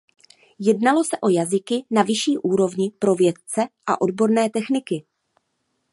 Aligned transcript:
Jednalo 0.59 1.03
se 1.03 1.17
o 1.21 1.29
jazyky 1.29 1.85
na 1.91 2.03
vyšší 2.03 2.37
úrovni 2.37 2.91
pro 2.99 3.15
vědce 3.15 3.61
a 3.85 4.01
odborné 4.01 4.49
techniky. 4.49 5.05